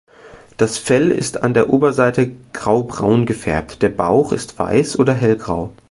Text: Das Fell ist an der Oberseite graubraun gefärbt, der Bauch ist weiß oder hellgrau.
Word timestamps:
Das 0.57 0.79
Fell 0.79 1.11
ist 1.11 1.43
an 1.43 1.53
der 1.53 1.69
Oberseite 1.71 2.31
graubraun 2.53 3.27
gefärbt, 3.27 3.83
der 3.83 3.89
Bauch 3.89 4.31
ist 4.33 4.57
weiß 4.57 4.97
oder 4.97 5.13
hellgrau. 5.13 5.73